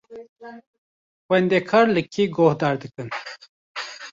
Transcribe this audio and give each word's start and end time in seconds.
Xwendekar 1.27 1.85
li 1.93 2.01
kê 2.13 2.23
guhdar 2.35 2.75
dikin? 2.81 3.09